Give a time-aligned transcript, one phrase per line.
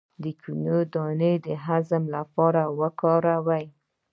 [0.23, 3.65] د کیوي دانه د هضم لپاره وکاروئ